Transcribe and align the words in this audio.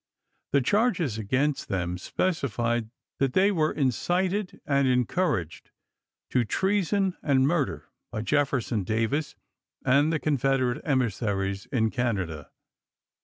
The 0.51 0.61
charges 0.61 1.19
against 1.19 1.67
them 1.67 1.95
speci 1.97 2.49
fied 2.49 2.89
that 3.19 3.33
they 3.33 3.51
were" 3.51 3.71
incited 3.71 4.59
and 4.65 4.87
encouraged" 4.87 5.69
to 6.31 6.43
treason 6.43 7.15
and 7.21 7.47
murder 7.47 7.87
by 8.09 8.23
Jefferson 8.23 8.83
Davis 8.83 9.35
and 9.85 10.11
the 10.11 10.17
Confederate 10.17 10.81
emissaries 10.83 11.67
in 11.67 11.91
Canada. 11.91 12.49